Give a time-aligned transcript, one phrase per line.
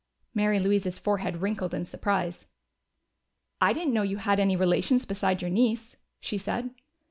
[0.33, 2.47] Mary Louise's forehead wrinkled in surprise.
[3.61, 6.71] "I didn't know you had any relations besides your niece," she said.